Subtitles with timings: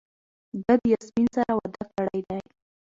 [0.65, 2.41] ده د یاسمین سره واده کړی دی.